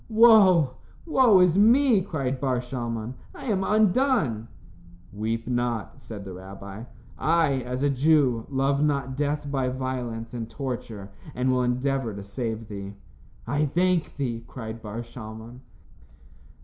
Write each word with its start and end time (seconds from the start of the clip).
"Woe, 0.09 0.77
woe 1.05 1.41
is 1.41 1.59
me," 1.59 2.01
cried 2.01 2.39
Bar 2.41 2.57
Shalmon, 2.59 3.13
"I 3.35 3.45
am 3.45 3.63
undone." 3.63 4.47
"Weep 5.13 5.47
not," 5.47 6.01
said 6.01 6.25
the 6.25 6.33
rabbi. 6.33 6.85
"I, 7.19 7.61
as 7.61 7.83
a 7.83 7.89
Jew, 7.91 8.47
love 8.49 8.83
not 8.83 9.15
death 9.15 9.51
by 9.51 9.69
violence 9.69 10.33
and 10.33 10.49
torture, 10.49 11.11
and 11.35 11.51
will 11.51 11.61
endeavor 11.61 12.15
to 12.15 12.23
save 12.23 12.67
thee." 12.67 12.95
"I 13.45 13.67
thank 13.67 14.15
thee," 14.15 14.43
cried 14.47 14.81
Bar 14.81 15.03
Shalmon. 15.03 15.59